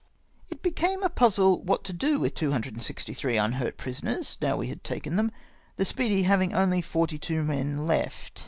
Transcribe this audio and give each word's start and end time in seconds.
It 0.49 0.63
became 0.63 1.03
a 1.03 1.09
puzzle 1.11 1.61
what 1.61 1.83
to 1.83 1.93
do 1.93 2.19
with 2.19 2.33
2G3 2.33 3.35
mdiurt 3.35 3.77
pri 3.77 3.91
soners 3.91 4.35
now 4.41 4.57
we 4.57 4.65
had 4.65 4.83
taken 4.83 5.15
them, 5.15 5.29
the 5.75 5.85
Speedy 5.85 6.23
having 6.23 6.55
only 6.55 6.81
forty 6.81 7.19
two 7.19 7.43
men 7.43 7.85
left. 7.85 8.39